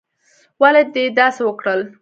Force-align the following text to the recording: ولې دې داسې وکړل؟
ولې 0.61 0.83
دې 0.93 1.03
داسې 1.19 1.41
وکړل؟ 1.45 1.81